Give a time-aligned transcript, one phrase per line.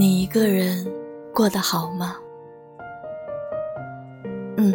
[0.00, 0.86] 你一个人
[1.30, 2.16] 过得好吗？
[4.56, 4.72] 嗯，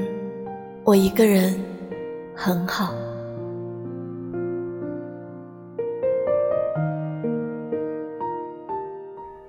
[0.83, 1.59] 我一个人
[2.35, 2.93] 很好。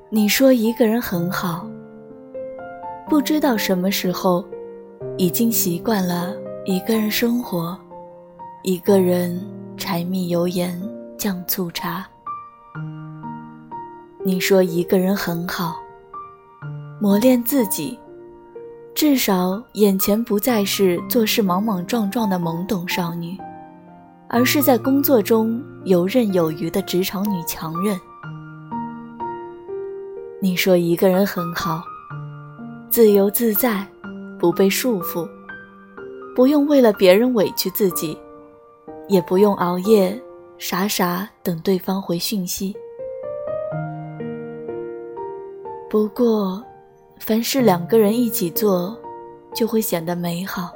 [0.09, 1.69] 你说一个人很好，
[3.07, 4.43] 不知道什么时候
[5.19, 6.35] 已经习惯了
[6.65, 7.79] 一个人生活，
[8.63, 9.39] 一个人
[9.77, 10.81] 柴米油盐
[11.19, 12.09] 酱醋茶。
[14.27, 15.77] 你说一个人很好，
[17.01, 17.97] 磨练自己，
[18.93, 23.39] 至少眼前不再是做事莽莽撞撞的懵懂少女，
[24.29, 27.97] 而是在工作中游刃有余的职场女强人。
[30.43, 31.81] 你说一个人很好，
[32.91, 33.87] 自由自在，
[34.41, 35.25] 不被束缚，
[36.35, 38.19] 不用为了别人委屈自己，
[39.07, 40.21] 也不用熬夜
[40.59, 42.77] 傻傻等对方回讯息。
[45.89, 46.61] 不过，
[47.21, 48.99] 凡是两个人一起做，
[49.55, 50.73] 就会显得美好。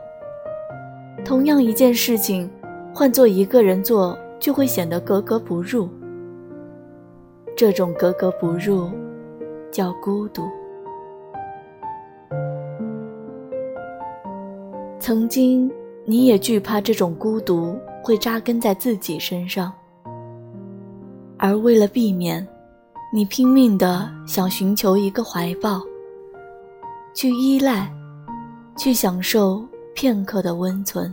[1.24, 2.48] 同样一件事情，
[2.94, 5.88] 换做一个人做，就会显得格格不入。
[7.56, 8.88] 这种格格不入，
[9.72, 10.44] 叫孤独。
[15.00, 15.68] 曾经，
[16.04, 19.72] 你也惧怕这种孤独会扎根在自己身上，
[21.36, 22.46] 而为了避免。
[23.12, 25.82] 你拼命的想寻求一个怀抱，
[27.12, 27.92] 去依赖，
[28.78, 31.12] 去享受片刻的温存。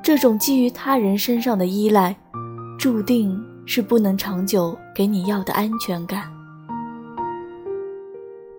[0.00, 2.16] 这种基于他人身上的依赖，
[2.78, 6.30] 注定是不能长久给你要的安全感。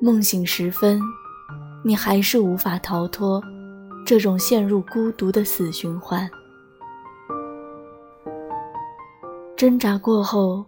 [0.02, 1.00] 梦醒时分，
[1.82, 3.42] 你还是无法逃脱
[4.06, 6.30] 这种陷入孤独的死循环。
[9.56, 10.66] 挣扎过后。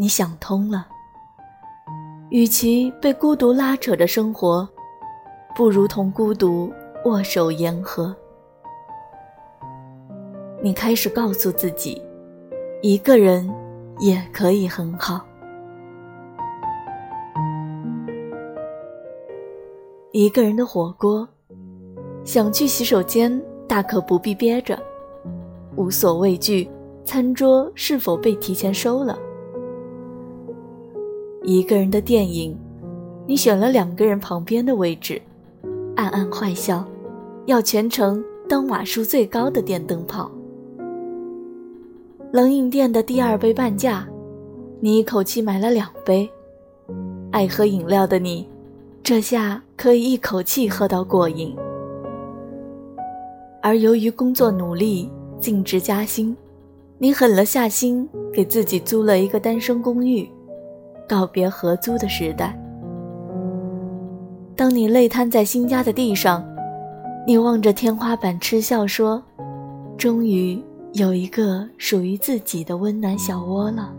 [0.00, 0.86] 你想通了，
[2.30, 4.66] 与其被孤独拉扯着生活，
[5.56, 6.72] 不如同孤独
[7.04, 8.14] 握手言和。
[10.62, 12.00] 你开始告诉自己，
[12.80, 13.52] 一个人
[13.98, 15.20] 也可以很好。
[20.12, 21.28] 一个人的火锅，
[22.22, 24.78] 想去洗手间大可不必憋着，
[25.74, 26.70] 无所畏惧
[27.04, 29.18] 餐桌是否被提前收了。
[31.50, 32.54] 一个人的电影，
[33.26, 35.18] 你选了两个人旁边的位置，
[35.96, 36.84] 暗暗坏笑，
[37.46, 40.30] 要全程当瓦数最高的电灯泡。
[42.32, 44.06] 冷饮店的第二杯半价，
[44.78, 46.28] 你一口气买了两杯。
[47.30, 48.46] 爱喝饮料的你，
[49.02, 51.56] 这下可以一口气喝到过瘾。
[53.62, 55.10] 而由于工作努力，
[55.40, 56.36] 晋职加薪，
[56.98, 60.28] 你狠了下心，给自己租了一个单身公寓。
[61.08, 62.56] 告别合租的时代。
[64.54, 66.44] 当你累瘫在新家的地上，
[67.26, 69.22] 你望着天花板嗤笑说
[69.96, 73.92] ：“终于有一个属于自己的温暖小窝了。”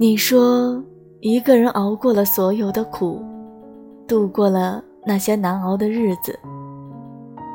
[0.00, 0.82] 你说，
[1.20, 3.20] 一个人熬过了所有的苦，
[4.06, 6.38] 度过了那些难熬的日子，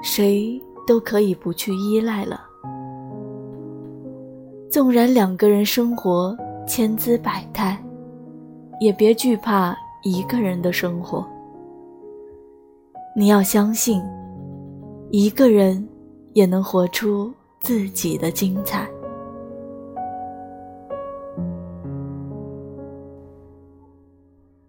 [0.02, 0.62] 谁？
[0.86, 2.42] 都可以不去依赖了。
[4.70, 6.36] 纵然两个人生活
[6.68, 7.78] 千姿百态，
[8.80, 11.26] 也别惧怕一个人的生活。
[13.16, 14.02] 你要相信，
[15.12, 15.88] 一个人
[16.34, 18.88] 也能活出自己的精彩。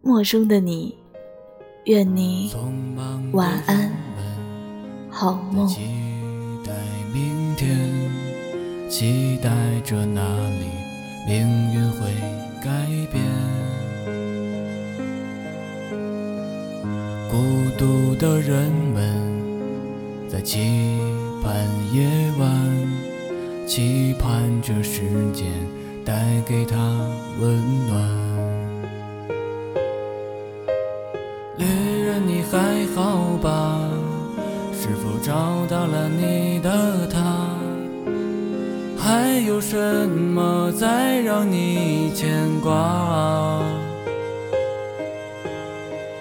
[0.03, 0.95] 陌生的你，
[1.87, 2.53] 愿你
[3.33, 3.91] 晚安，
[5.15, 5.69] 好梦。
[7.13, 7.79] 明天，
[8.91, 9.49] 期待
[9.85, 10.21] 着哪
[10.51, 10.67] 里
[11.29, 12.13] 命运会
[12.61, 12.69] 改
[13.13, 13.23] 变。
[17.31, 17.37] 孤
[17.79, 19.33] 独的人们
[20.29, 20.99] 在期
[21.41, 21.55] 盼
[21.93, 22.51] 夜晚，
[23.69, 25.03] 期盼着时
[25.33, 25.47] 间
[26.05, 26.77] 带给他
[27.41, 28.34] 温暖。
[35.35, 37.19] 找到了你的他？
[38.97, 39.77] 还有什
[40.09, 43.61] 么在让你牵挂？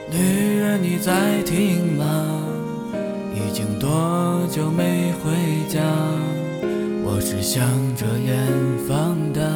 [0.09, 2.05] 女人你在听吗？
[3.35, 3.87] 已经多
[4.49, 5.29] 久没回
[5.69, 5.79] 家？
[7.05, 7.63] 我是向
[7.95, 8.35] 着远
[8.87, 9.47] 方的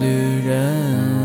[0.00, 1.21] 旅人。